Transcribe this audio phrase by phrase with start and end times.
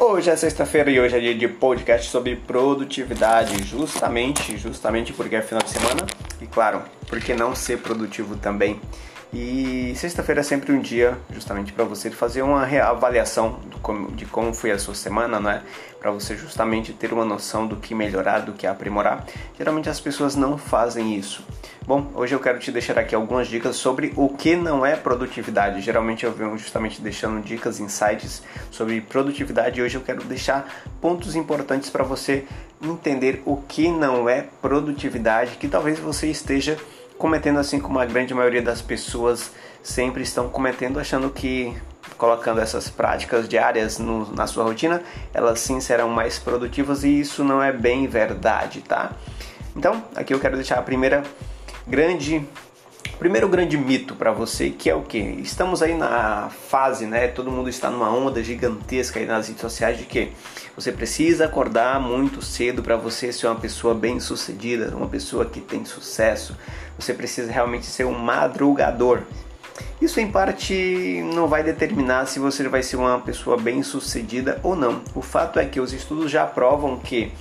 [0.00, 5.42] Hoje é sexta-feira e hoje é dia de podcast sobre produtividade, justamente, justamente porque é
[5.42, 6.06] final de semana
[6.40, 8.80] e claro, porque não ser produtivo também.
[9.32, 13.60] E sexta-feira é sempre um dia justamente para você fazer uma avaliação
[14.14, 15.62] de como foi a sua semana, não é?
[16.00, 19.26] Para você justamente ter uma noção do que melhorar, do que aprimorar.
[19.56, 21.44] Geralmente as pessoas não fazem isso.
[21.86, 25.82] Bom, hoje eu quero te deixar aqui algumas dicas sobre o que não é produtividade.
[25.82, 31.36] Geralmente eu venho justamente deixando dicas, insights sobre produtividade e hoje eu quero deixar pontos
[31.36, 32.44] importantes para você
[32.82, 36.78] entender o que não é produtividade, que talvez você esteja
[37.18, 39.50] cometendo assim como a grande maioria das pessoas
[39.82, 41.76] sempre estão cometendo, achando que
[42.16, 45.02] colocando essas práticas diárias no, na sua rotina,
[45.34, 49.12] elas sim serão mais produtivas e isso não é bem verdade, tá?
[49.76, 51.22] Então, aqui eu quero deixar a primeira
[51.86, 52.44] grande
[53.18, 57.26] primeiro grande mito para você que é o que estamos aí na fase né?
[57.28, 60.32] Todo mundo está numa onda gigantesca aí nas redes sociais de que
[60.76, 65.60] você precisa acordar muito cedo para você ser uma pessoa bem sucedida uma pessoa que
[65.60, 66.56] tem sucesso.
[66.98, 69.22] Você precisa realmente ser um madrugador.
[70.00, 74.76] Isso em parte não vai determinar se você vai ser uma pessoa bem sucedida ou
[74.76, 75.02] não.
[75.14, 77.32] O fato é que os estudos já provam que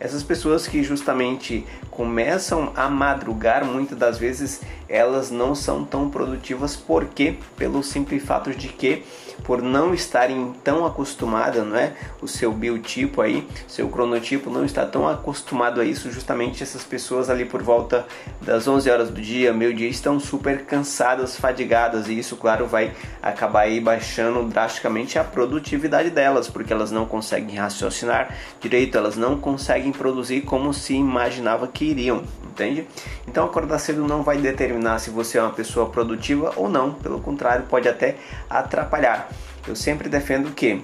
[0.00, 6.76] essas pessoas que justamente começam a madrugar, muitas das vezes elas não são tão produtivas.
[6.76, 9.04] Porque pelo simples fato de que
[9.42, 11.92] por não estarem tão acostumadas, não é?
[12.20, 17.28] O seu biotipo aí, seu cronotipo não está tão acostumado a isso, justamente essas pessoas
[17.28, 18.06] ali por volta
[18.40, 22.08] das 11 horas do dia, meio-dia estão super cansadas, fadigadas.
[22.08, 22.92] E isso claro vai
[23.22, 29.38] acabar aí baixando drasticamente a produtividade delas, porque elas não conseguem raciocinar direito, elas não
[29.38, 32.86] conseguem produzir como se imaginava que iriam, entende?
[33.26, 37.20] Então acordar cedo não vai determinar se você é uma pessoa produtiva ou não, pelo
[37.20, 38.16] contrário, pode até
[38.48, 39.28] atrapalhar.
[39.66, 40.82] Eu sempre defendo que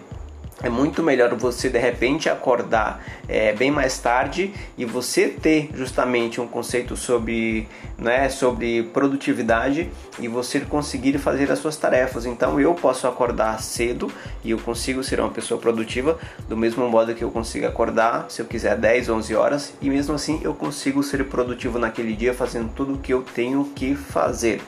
[0.63, 6.41] é muito melhor você de repente acordar é, bem mais tarde e você ter justamente
[6.41, 12.27] um conceito sobre, né, sobre produtividade e você conseguir fazer as suas tarefas.
[12.27, 14.13] Então eu posso acordar cedo
[14.45, 16.19] e eu consigo ser uma pessoa produtiva
[16.49, 20.15] do mesmo modo que eu consigo acordar se eu quiser 10, 11 horas e mesmo
[20.15, 24.61] assim eu consigo ser produtivo naquele dia fazendo tudo o que eu tenho que fazer.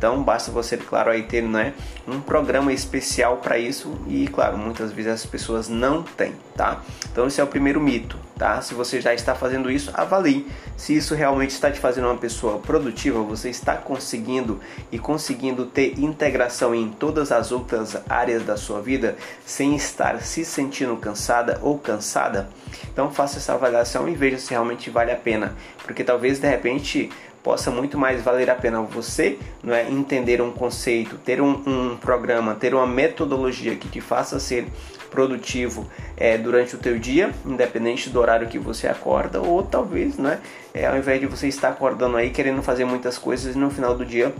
[0.00, 1.74] Então basta você, claro, aí ter né,
[2.08, 6.80] um programa especial para isso e, claro, muitas vezes as pessoas não têm, tá?
[7.12, 8.62] Então esse é o primeiro mito, tá?
[8.62, 12.58] Se você já está fazendo isso, avalie se isso realmente está te fazendo uma pessoa
[12.60, 14.58] produtiva, você está conseguindo
[14.90, 20.42] e conseguindo ter integração em todas as outras áreas da sua vida sem estar se
[20.46, 22.48] sentindo cansada ou cansada.
[22.90, 27.10] Então faça essa avaliação e veja se realmente vale a pena, porque talvez de repente
[27.42, 31.96] possa muito mais valer a pena você não é, entender um conceito, ter um, um
[31.96, 34.66] programa, ter uma metodologia que te faça ser
[35.10, 35.86] produtivo
[36.16, 40.40] é, durante o teu dia, independente do horário que você acorda, ou talvez, né,
[40.72, 43.94] é, ao invés de você estar acordando aí querendo fazer muitas coisas e no final
[43.94, 44.32] do dia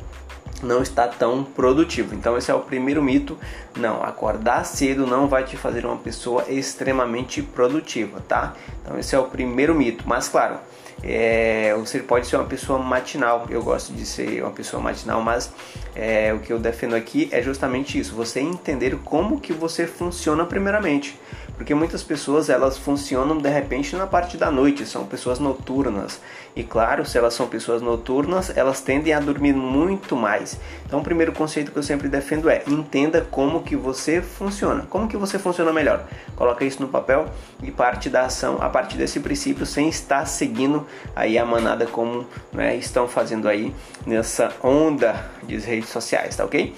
[0.63, 2.15] não está tão produtivo.
[2.15, 3.39] Então esse é o primeiro mito.
[3.77, 8.55] Não, acordar cedo não vai te fazer uma pessoa extremamente produtiva, tá?
[8.83, 10.05] Então esse é o primeiro mito.
[10.07, 10.59] Mas claro,
[11.03, 13.47] é, você pode ser uma pessoa matinal.
[13.49, 15.53] Eu gosto de ser uma pessoa matinal, mas
[15.95, 20.45] é, o que eu defendo aqui é justamente isso: você entender como que você funciona
[20.45, 21.19] primeiramente
[21.61, 26.19] porque muitas pessoas elas funcionam de repente na parte da noite, são pessoas noturnas.
[26.57, 30.59] E claro, se elas são pessoas noturnas, elas tendem a dormir muito mais.
[30.87, 34.87] Então, o primeiro conceito que eu sempre defendo é: entenda como que você funciona.
[34.89, 36.09] Como que você funciona melhor?
[36.35, 37.27] Coloca isso no papel
[37.63, 42.27] e parte da ação a partir desse princípio sem estar seguindo aí a manada como
[42.55, 43.75] né, estão fazendo aí
[44.07, 46.75] nessa onda de redes sociais, tá OK?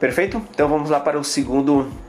[0.00, 0.42] Perfeito?
[0.54, 2.07] Então vamos lá para o segundo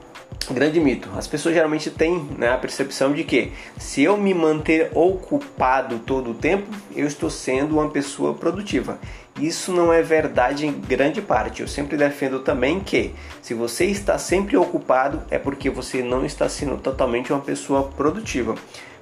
[0.51, 1.09] grande mito.
[1.16, 6.31] As pessoas geralmente têm né, a percepção de que se eu me manter ocupado todo
[6.31, 9.00] o tempo, eu estou sendo uma pessoa produtiva.
[9.39, 11.61] Isso não é verdade em grande parte.
[11.61, 16.50] Eu sempre defendo também que se você está sempre ocupado é porque você não está
[16.50, 18.56] sendo totalmente uma pessoa produtiva.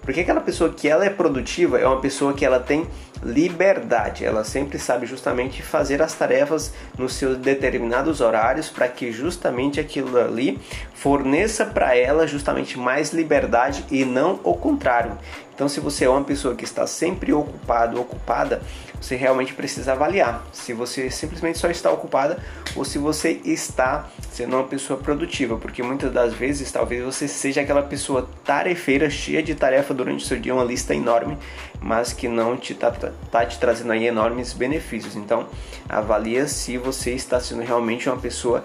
[0.08, 2.88] Porque aquela pessoa que ela é produtiva é uma pessoa que ela tem
[3.22, 4.24] liberdade.
[4.24, 10.18] Ela sempre sabe justamente fazer as tarefas nos seus determinados horários para que justamente aquilo
[10.18, 10.62] ali
[10.94, 15.12] forneça para ela justamente mais liberdade e não o contrário.
[15.58, 18.62] Então, se você é uma pessoa que está sempre ocupado, ocupada,
[19.02, 22.38] você realmente precisa avaliar se você simplesmente só está ocupada
[22.76, 27.62] ou se você está sendo uma pessoa produtiva, porque muitas das vezes talvez você seja
[27.62, 31.36] aquela pessoa tarefeira, cheia de tarefa durante o seu dia, uma lista enorme,
[31.82, 35.16] mas que não te está tá te trazendo aí enormes benefícios.
[35.16, 35.48] Então,
[35.90, 38.64] avalia se você está sendo realmente uma pessoa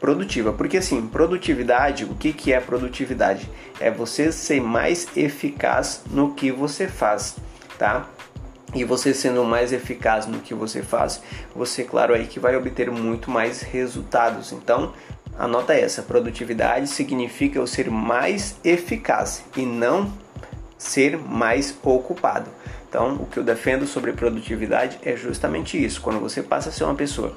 [0.00, 0.52] produtiva.
[0.52, 3.48] Porque assim, produtividade, o que, que é produtividade?
[3.78, 7.36] É você ser mais eficaz no que você faz,
[7.78, 8.08] tá?
[8.74, 11.20] E você sendo mais eficaz no que você faz,
[11.54, 14.52] você, claro, aí que vai obter muito mais resultados.
[14.52, 14.92] Então,
[15.38, 20.12] anota essa: produtividade significa eu ser mais eficaz e não
[20.78, 22.50] ser mais ocupado.
[22.88, 26.00] Então, o que eu defendo sobre produtividade é justamente isso.
[26.00, 27.36] Quando você passa a ser uma pessoa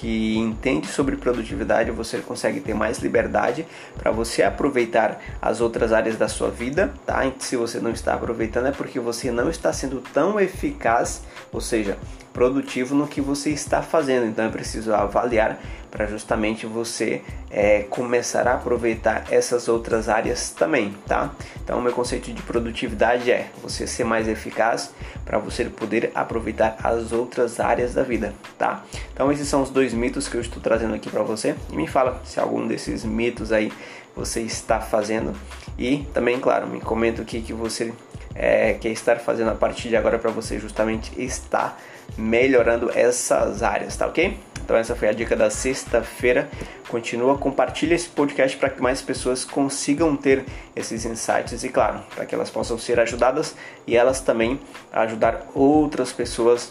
[0.00, 3.66] que entende sobre produtividade, você consegue ter mais liberdade
[3.98, 7.30] para você aproveitar as outras áreas da sua vida, tá?
[7.38, 11.20] Se você não está aproveitando é porque você não está sendo tão eficaz,
[11.52, 11.98] ou seja,
[12.32, 14.24] produtivo no que você está fazendo.
[14.24, 15.60] Então é preciso avaliar
[15.90, 21.32] para justamente você é, começar a aproveitar essas outras áreas também, tá?
[21.62, 24.92] Então meu conceito de produtividade é você ser mais eficaz
[25.24, 28.84] para você poder aproveitar as outras áreas da vida, tá?
[29.12, 31.86] Então esses são os dois mitos que eu estou trazendo aqui para você e me
[31.86, 33.72] fala se algum desses mitos aí
[34.14, 35.34] você está fazendo
[35.78, 37.92] e também, claro, me comenta o que que você
[38.34, 41.80] é, quer estar fazendo a partir de agora para você justamente estar
[42.16, 44.36] melhorando essas áreas, tá ok?
[44.70, 46.48] Então essa foi a dica da sexta-feira.
[46.86, 50.44] Continua, compartilha esse podcast para que mais pessoas consigam ter
[50.76, 54.60] esses insights e claro, para que elas possam ser ajudadas e elas também
[54.92, 56.70] ajudar outras pessoas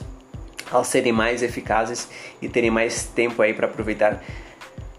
[0.71, 2.07] a serem mais eficazes
[2.41, 4.23] e terem mais tempo aí para aproveitar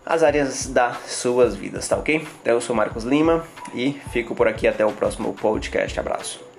[0.04, 2.16] as áreas das suas vidas, tá ok?
[2.42, 5.98] Então eu sou Marcos Lima e fico por aqui até o próximo podcast.
[5.98, 6.49] Abraço.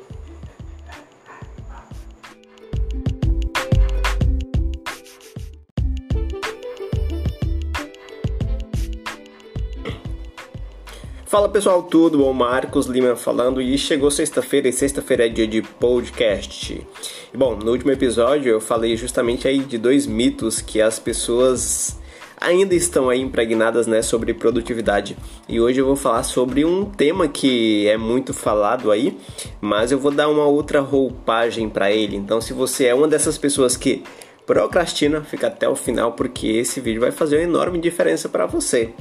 [11.32, 12.34] Fala pessoal, tudo bom?
[12.34, 16.86] Marcos Lima falando e chegou sexta-feira e sexta-feira é dia de podcast.
[17.34, 21.98] Bom, no último episódio eu falei justamente aí de dois mitos que as pessoas
[22.36, 25.16] ainda estão aí impregnadas né, sobre produtividade.
[25.48, 29.18] E hoje eu vou falar sobre um tema que é muito falado aí,
[29.62, 32.18] mas eu vou dar uma outra roupagem para ele.
[32.18, 34.04] Então, se você é uma dessas pessoas que
[34.46, 38.94] procrastina, fica até o final porque esse vídeo vai fazer uma enorme diferença para você.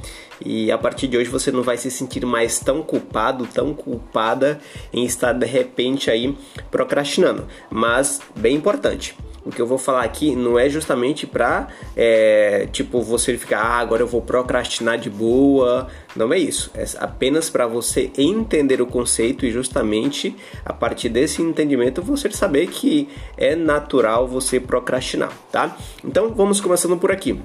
[0.43, 4.59] E a partir de hoje você não vai se sentir mais tão culpado, tão culpada
[4.93, 6.35] em estar de repente aí
[6.69, 7.47] procrastinando.
[7.69, 9.15] Mas bem importante,
[9.45, 13.79] o que eu vou falar aqui não é justamente pra, é, tipo, você ficar, ah,
[13.79, 15.87] agora eu vou procrastinar de boa.
[16.15, 16.71] Não é isso.
[16.75, 20.35] É apenas para você entender o conceito e justamente
[20.65, 25.75] a partir desse entendimento você saber que é natural você procrastinar, tá?
[26.03, 27.39] Então vamos começando por aqui.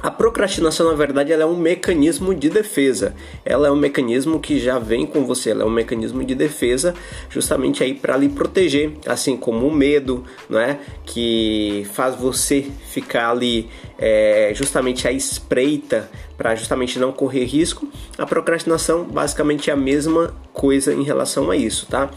[0.00, 3.14] A procrastinação, na verdade, ela é um mecanismo de defesa.
[3.44, 6.94] Ela é um mecanismo que já vem com você, ela é um mecanismo de defesa
[7.30, 10.78] justamente aí para lhe proteger, assim como o medo, não é?
[11.04, 17.88] Que faz você ficar ali é, justamente à espreita para justamente não correr risco.
[18.18, 22.10] A procrastinação basicamente é a mesma coisa em relação a isso, tá?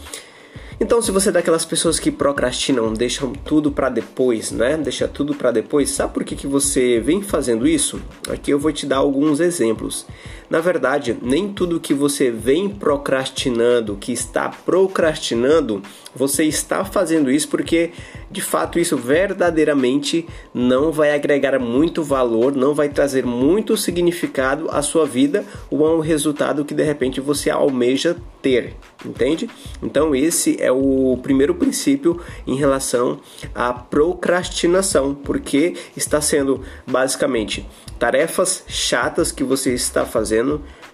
[0.82, 4.78] Então, se você é daquelas pessoas que procrastinam, deixam tudo para depois, né?
[4.78, 8.00] Deixa tudo para depois, sabe por que, que você vem fazendo isso?
[8.30, 10.06] Aqui eu vou te dar alguns exemplos.
[10.50, 15.80] Na verdade, nem tudo que você vem procrastinando, que está procrastinando,
[16.12, 17.92] você está fazendo isso porque
[18.30, 24.82] de fato isso verdadeiramente não vai agregar muito valor, não vai trazer muito significado à
[24.82, 29.48] sua vida ou a um resultado que de repente você almeja ter, entende?
[29.82, 33.20] Então esse é o primeiro princípio em relação
[33.54, 37.66] à procrastinação, porque está sendo basicamente
[37.98, 40.39] tarefas chatas que você está fazendo,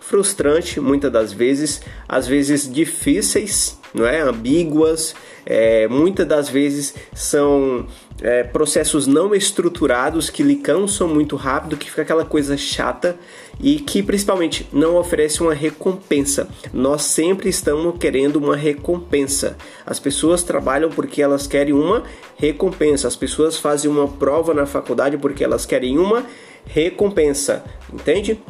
[0.00, 7.86] frustrante muitas das vezes, às vezes difíceis, não é, ambíguas, é, muitas das vezes são
[8.20, 13.16] é, processos não estruturados que lhe cansam muito rápido, que fica aquela coisa chata
[13.60, 16.48] e que principalmente não oferece uma recompensa.
[16.72, 19.56] Nós sempre estamos querendo uma recompensa.
[19.84, 22.02] As pessoas trabalham porque elas querem uma
[22.36, 23.08] recompensa.
[23.08, 26.24] As pessoas fazem uma prova na faculdade porque elas querem uma
[26.66, 28.40] recompensa, entende?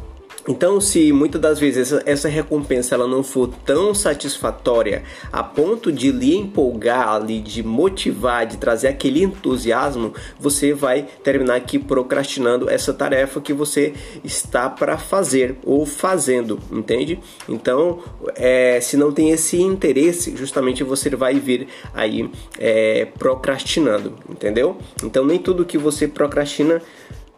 [0.49, 6.13] Então, se muitas das vezes essa, recompensa ela não for tão satisfatória a ponto de
[6.13, 12.93] lhe empolgar, ali, de motivar, de trazer aquele entusiasmo, você vai terminar aqui procrastinando essa
[12.95, 17.19] tarefa que você está para fazer ou fazendo, entende?
[17.49, 18.01] Então,
[18.37, 24.77] é, se não tem esse interesse, justamente você vai vir aí é, procrastinando, entendeu?
[25.03, 26.81] Então, nem tudo que você procrastina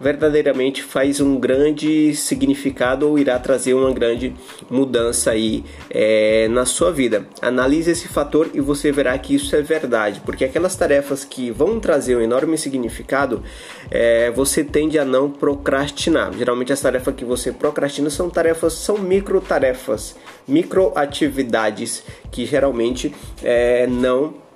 [0.00, 4.34] verdadeiramente faz um grande significado ou irá trazer uma grande
[4.70, 7.26] mudança aí é, na sua vida.
[7.42, 11.80] Analise esse fator e você verá que isso é verdade, porque aquelas tarefas que vão
[11.80, 13.42] trazer um enorme significado,
[13.90, 16.32] é, você tende a não procrastinar.
[16.32, 23.14] Geralmente as tarefas que você procrastina são tarefas, são micro tarefas, micro atividades que geralmente
[23.42, 24.47] é, não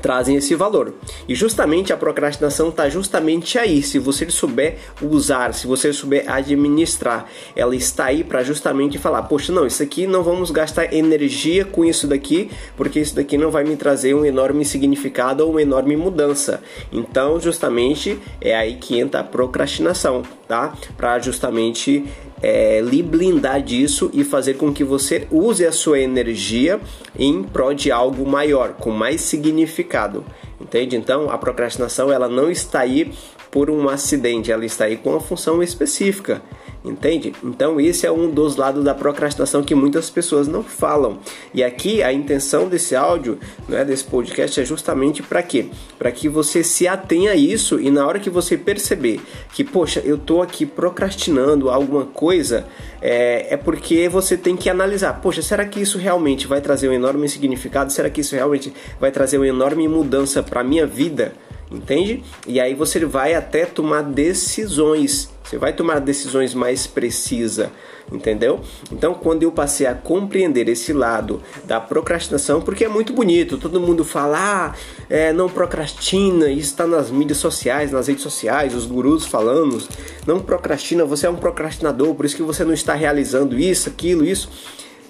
[0.00, 0.94] trazem esse valor.
[1.28, 3.82] E justamente a procrastinação está justamente aí.
[3.82, 9.52] Se você souber usar, se você souber administrar, ela está aí para justamente falar: poxa,
[9.52, 13.64] não, isso aqui não vamos gastar energia com isso daqui, porque isso daqui não vai
[13.64, 16.62] me trazer um enorme significado ou uma enorme mudança.
[16.92, 20.72] Então, justamente é aí que entra a procrastinação, tá?
[20.96, 22.06] Para justamente
[22.42, 26.80] é, lhe blindar disso e fazer com que você use a sua energia
[27.16, 30.24] em prol de algo maior, com mais significado.
[30.60, 30.96] Entende?
[30.96, 33.12] Então, a procrastinação ela não está aí
[33.50, 36.42] por um acidente, ela está aí com uma função específica.
[36.84, 37.32] Entende?
[37.42, 41.18] Então, esse é um dos lados da procrastinação que muitas pessoas não falam.
[41.52, 45.66] E aqui a intenção desse áudio, né, desse podcast, é justamente para quê?
[45.98, 49.20] Para que você se atenha a isso e na hora que você perceber
[49.52, 52.64] que, poxa, eu estou aqui procrastinando alguma coisa,
[53.02, 56.92] é, é porque você tem que analisar: poxa, será que isso realmente vai trazer um
[56.92, 57.92] enorme significado?
[57.92, 61.32] Será que isso realmente vai trazer uma enorme mudança para minha vida?
[61.70, 62.22] Entende?
[62.46, 67.70] E aí você vai até tomar decisões você vai tomar decisões mais precisas,
[68.12, 68.60] entendeu?
[68.92, 73.80] Então, quando eu passei a compreender esse lado da procrastinação, porque é muito bonito, todo
[73.80, 74.74] mundo fala, ah,
[75.08, 79.82] é, não procrastina, isso está nas mídias sociais, nas redes sociais, os gurus falando,
[80.26, 84.26] não procrastina, você é um procrastinador, por isso que você não está realizando isso, aquilo,
[84.26, 84.50] isso.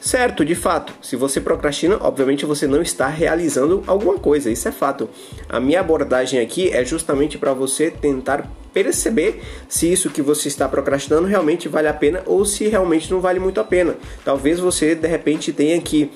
[0.00, 4.72] Certo, de fato, se você procrastina, obviamente você não está realizando alguma coisa, isso é
[4.72, 5.08] fato.
[5.48, 10.68] A minha abordagem aqui é justamente para você tentar perceber se isso que você está
[10.68, 13.96] procrastinando realmente vale a pena ou se realmente não vale muito a pena.
[14.24, 16.10] Talvez você de repente tenha que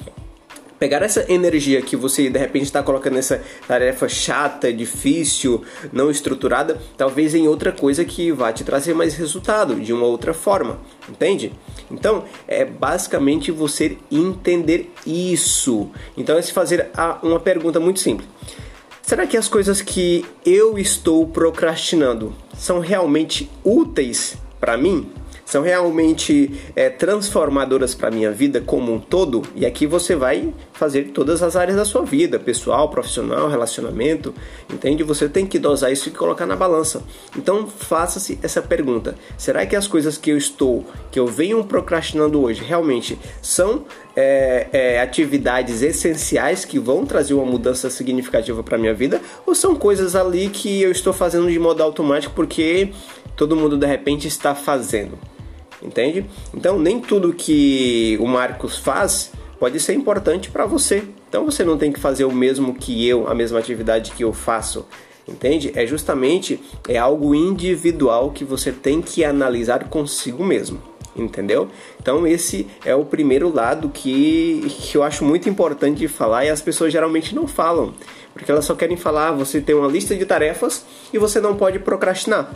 [0.82, 5.62] pegar essa energia que você de repente está colocando nessa tarefa chata, difícil,
[5.92, 10.34] não estruturada, talvez em outra coisa que vá te trazer mais resultado de uma outra
[10.34, 11.52] forma, entende?
[11.88, 15.88] Então é basicamente você entender isso.
[16.16, 16.90] Então é se fazer
[17.22, 18.28] uma pergunta muito simples.
[19.02, 25.08] Será que as coisas que eu estou procrastinando são realmente úteis para mim?
[25.52, 30.50] São realmente é, transformadoras para a minha vida como um todo, e aqui você vai
[30.73, 34.35] fazer todas as áreas da sua vida, pessoal, profissional, relacionamento,
[34.73, 35.02] entende?
[35.02, 37.02] Você tem que dosar isso e colocar na balança.
[37.37, 42.40] Então faça-se essa pergunta: será que as coisas que eu estou, que eu venho procrastinando
[42.40, 43.85] hoje, realmente são
[44.16, 49.76] é, é, atividades essenciais que vão trazer uma mudança significativa para minha vida, ou são
[49.76, 52.90] coisas ali que eu estou fazendo de modo automático porque
[53.37, 55.18] todo mundo de repente está fazendo?
[55.82, 56.24] Entende?
[56.54, 61.04] Então, nem tudo que o Marcos faz pode ser importante para você.
[61.28, 64.32] Então, você não tem que fazer o mesmo que eu, a mesma atividade que eu
[64.32, 64.86] faço.
[65.28, 65.70] Entende?
[65.74, 71.68] É justamente é algo individual que você tem que analisar consigo mesmo entendeu?
[72.00, 76.50] Então esse é o primeiro lado que, que eu acho muito importante de falar e
[76.50, 77.92] as pessoas geralmente não falam,
[78.32, 81.56] porque elas só querem falar, ah, você tem uma lista de tarefas e você não
[81.56, 82.50] pode procrastinar.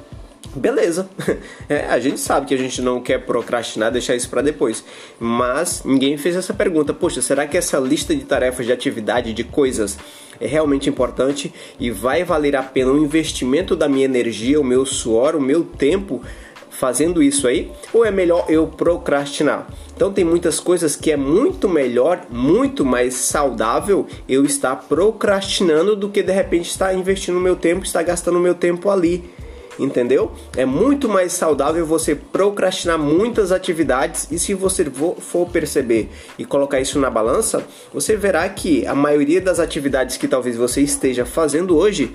[0.56, 1.08] Beleza,
[1.68, 4.82] é, a gente sabe que a gente não quer procrastinar, deixar isso para depois.
[5.20, 6.94] Mas ninguém fez essa pergunta.
[6.94, 9.98] Poxa, será que essa lista de tarefas, de atividade, de coisas
[10.40, 14.86] é realmente importante e vai valer a pena o investimento da minha energia, o meu
[14.86, 16.22] suor, o meu tempo
[16.70, 17.70] fazendo isso aí?
[17.92, 19.66] Ou é melhor eu procrastinar?
[19.94, 26.08] Então tem muitas coisas que é muito melhor, muito mais saudável eu estar procrastinando do
[26.08, 29.35] que de repente estar investindo meu tempo, estar gastando meu tempo ali
[29.78, 30.32] entendeu?
[30.56, 34.84] É muito mais saudável você procrastinar muitas atividades e se você
[35.18, 40.28] for perceber e colocar isso na balança, você verá que a maioria das atividades que
[40.28, 42.14] talvez você esteja fazendo hoje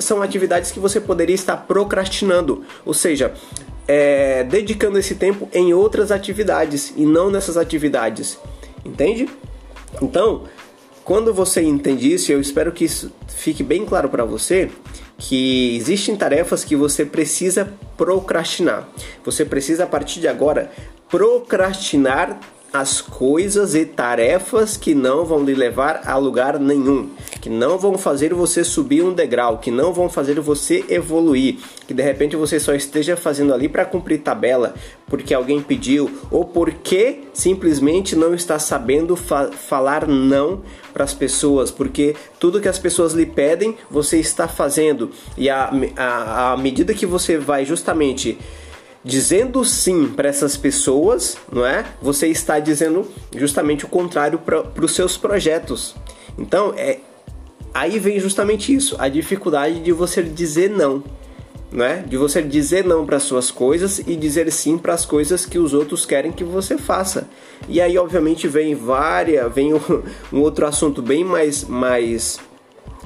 [0.00, 3.32] são atividades que você poderia estar procrastinando, ou seja,
[3.86, 8.38] é, dedicando esse tempo em outras atividades e não nessas atividades,
[8.84, 9.28] entende?
[10.02, 10.44] Então,
[11.04, 14.70] quando você entende isso, eu espero que isso fique bem claro para você
[15.18, 18.88] que existem tarefas que você precisa procrastinar.
[19.24, 20.70] Você precisa a partir de agora
[21.10, 22.38] procrastinar
[22.72, 27.08] as coisas e tarefas que não vão lhe levar a lugar nenhum,
[27.40, 31.56] que não vão fazer você subir um degrau, que não vão fazer você evoluir,
[31.86, 34.74] que de repente você só esteja fazendo ali para cumprir tabela,
[35.06, 40.60] porque alguém pediu ou porque simplesmente não está sabendo fa falar não
[40.92, 45.10] para as pessoas, porque tudo que as pessoas lhe pedem você está fazendo.
[45.36, 48.38] E a medida que você vai justamente
[49.04, 51.84] dizendo sim para essas pessoas, não é?
[52.02, 55.94] Você está dizendo justamente o contrário para os seus projetos.
[56.36, 56.98] Então, é
[57.72, 61.02] aí vem justamente isso, a dificuldade de você dizer não,
[61.70, 61.96] não é?
[61.98, 65.74] De você dizer não para suas coisas e dizer sim para as coisas que os
[65.74, 67.28] outros querem que você faça.
[67.68, 69.80] E aí, obviamente, vem várias, vem um,
[70.32, 72.38] um outro assunto bem mais mais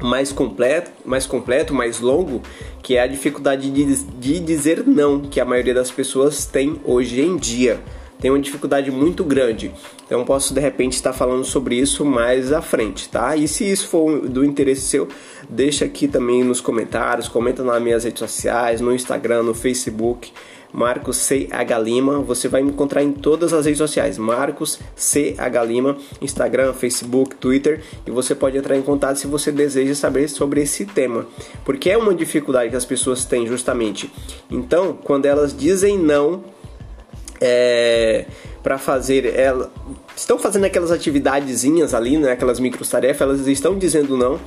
[0.01, 2.43] mais completo, mais completo, mais longo,
[2.83, 7.21] que é a dificuldade de, de dizer não que a maioria das pessoas tem hoje
[7.21, 7.81] em dia.
[8.21, 9.73] Tem uma dificuldade muito grande.
[10.07, 13.35] Então posso de repente estar falando sobre isso mais à frente, tá?
[13.35, 15.09] E se isso for do interesse seu,
[15.51, 20.33] deixa aqui também nos comentários, comenta nas minhas redes sociais, no Instagram, no Facebook.
[20.73, 22.21] Marcos CH Lima.
[22.21, 27.83] Você vai me encontrar em todas as redes sociais, Marcos CH Lima, Instagram, Facebook, Twitter,
[28.07, 31.27] e você pode entrar em contato se você deseja saber sobre esse tema,
[31.65, 34.11] porque é uma dificuldade que as pessoas têm justamente.
[34.51, 36.43] Então, quando elas dizem não,
[37.41, 38.27] é,
[38.63, 39.73] para fazer ela
[40.17, 44.39] estão fazendo aquelas atividadezinhas ali, né, aquelas micro tarefas, elas estão dizendo não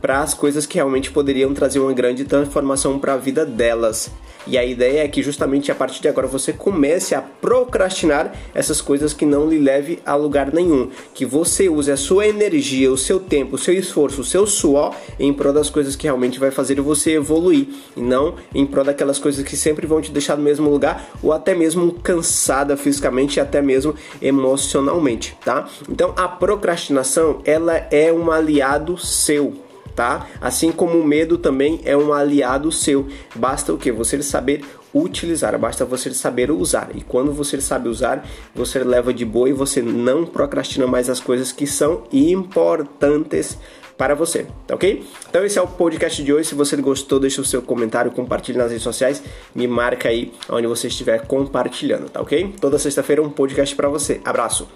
[0.00, 4.10] para as coisas que realmente poderiam trazer uma grande transformação para a vida delas.
[4.46, 8.80] E a ideia é que justamente a partir de agora você comece a procrastinar essas
[8.80, 12.98] coisas que não lhe leve a lugar nenhum, que você use a sua energia, o
[12.98, 16.50] seu tempo, o seu esforço, o seu suor em prol das coisas que realmente vai
[16.50, 17.68] fazer você evoluir.
[17.96, 21.32] E não em prol daquelas coisas que sempre vão te deixar no mesmo lugar ou
[21.32, 25.11] até mesmo cansada fisicamente e até mesmo emocionalmente,
[25.44, 25.68] tá?
[25.88, 29.54] Então a procrastinação ela é um aliado seu
[29.94, 30.26] tá?
[30.40, 33.06] Assim como o medo também é um aliado seu.
[33.34, 33.92] Basta o que?
[33.92, 34.64] Você saber
[34.94, 36.90] utilizar, basta você saber usar.
[36.94, 41.20] E quando você sabe usar, você leva de boa e você não procrastina mais as
[41.20, 43.58] coisas que são importantes
[44.02, 45.06] para você, tá ok?
[45.30, 46.48] Então esse é o podcast de hoje.
[46.48, 49.22] Se você gostou, deixa o seu comentário, compartilhe nas redes sociais,
[49.54, 52.52] me marca aí onde você estiver compartilhando, tá ok?
[52.60, 54.20] Toda sexta-feira um podcast para você.
[54.24, 54.66] Abraço.